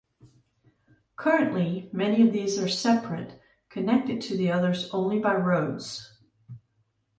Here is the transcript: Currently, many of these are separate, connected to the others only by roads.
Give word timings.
Currently, 1.15 1.87
many 1.93 2.25
of 2.25 2.33
these 2.33 2.57
are 2.57 2.67
separate, 2.67 3.39
connected 3.69 4.19
to 4.21 4.35
the 4.35 4.49
others 4.49 4.89
only 4.91 5.19
by 5.19 5.35
roads. 5.35 6.17